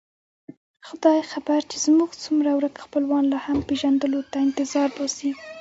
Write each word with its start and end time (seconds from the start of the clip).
خدای 0.87 1.19
خبر 1.31 1.59
چې 1.71 1.77
زموږ 1.85 2.09
څومره 2.23 2.49
ورک 2.53 2.75
خپلوان 2.85 3.23
لا 3.31 3.39
هم 3.45 3.57
پېژندلو 3.67 4.19
ته 4.31 4.37
انتظار 4.47 4.89
باسي. 4.97 5.29